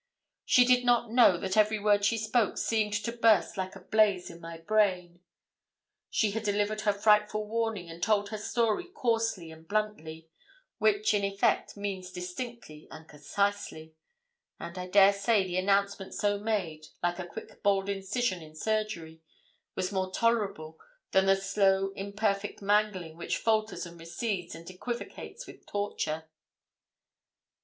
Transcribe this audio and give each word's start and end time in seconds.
She 0.45 0.65
did 0.65 0.83
not 0.83 1.11
know 1.11 1.37
that 1.37 1.55
every 1.55 1.77
word 1.77 2.03
she 2.03 2.17
spoke 2.17 2.57
seemed 2.57 2.93
to 2.93 3.11
burst 3.11 3.55
like 3.55 3.75
a 3.75 3.79
blaze 3.81 4.31
in 4.31 4.41
my 4.41 4.57
brain. 4.57 5.19
She 6.09 6.31
had 6.31 6.41
delivered 6.41 6.81
her 6.81 6.91
frightful 6.91 7.45
warning, 7.45 7.87
and 7.87 8.01
told 8.01 8.29
her 8.29 8.37
story 8.39 8.85
coarsely 8.85 9.51
and 9.51 9.67
bluntly, 9.67 10.27
which, 10.79 11.13
in 11.13 11.23
effect, 11.23 11.77
means 11.77 12.11
distinctly 12.11 12.87
and 12.89 13.07
concisely; 13.07 13.93
and, 14.59 14.75
I 14.75 14.87
dare 14.87 15.13
say, 15.13 15.43
the 15.45 15.57
announcement 15.57 16.15
so 16.15 16.39
made, 16.39 16.87
like 17.03 17.19
a 17.19 17.27
quick 17.27 17.61
bold 17.61 17.87
incision 17.87 18.41
in 18.41 18.55
surgery, 18.55 19.21
was 19.75 19.91
more 19.91 20.09
tolerable 20.11 20.79
than 21.11 21.27
the 21.27 21.35
slow 21.35 21.91
imperfect 21.91 22.59
mangling, 22.59 23.17
which 23.17 23.37
falters 23.37 23.85
and 23.85 23.99
recedes 23.99 24.55
and 24.55 24.67
equivocates 24.67 25.45
with 25.45 25.67
torture. 25.67 26.27